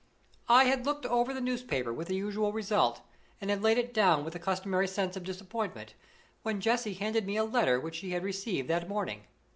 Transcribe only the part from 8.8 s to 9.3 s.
morning.